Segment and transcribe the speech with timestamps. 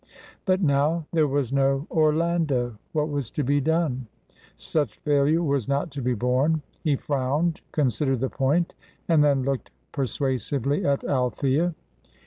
[0.45, 4.07] But now there was no Orlando, what was to be done?
[4.55, 6.63] Such failure was not to be borne.
[6.83, 8.73] He frowned, considered the point,
[9.07, 11.75] and then looked persuasively at Althea.